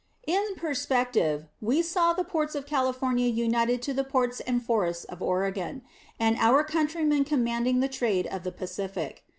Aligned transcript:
In 0.25 0.55
perspective, 0.55 1.45
we 1.61 1.83
saw 1.83 2.11
the 2.11 2.23
ports 2.23 2.55
of 2.55 2.65
California 2.65 3.27
united 3.27 3.83
to 3.83 3.93
the 3.93 4.03
ports 4.03 4.39
and 4.39 4.59
forests 4.65 5.03
of 5.03 5.21
Oregon, 5.21 5.83
and 6.19 6.37
our 6.39 6.63
countrymen 6.63 7.23
commanding 7.23 7.81
the 7.81 7.87
trade 7.87 8.25
of 8.25 8.41
the 8.43 8.51
Pacific. 8.51 9.23